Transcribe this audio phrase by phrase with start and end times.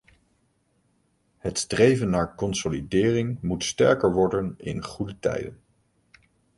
[1.37, 5.59] Het streven naar consolidering moet sterker worden in goede tijden.